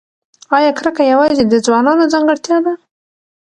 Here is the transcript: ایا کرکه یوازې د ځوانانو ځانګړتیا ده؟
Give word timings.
ایا 0.55 0.71
کرکه 0.77 1.03
یوازې 1.13 1.43
د 1.47 1.53
ځوانانو 1.65 2.03
ځانګړتیا 2.13 2.57
ده؟ 2.65 2.73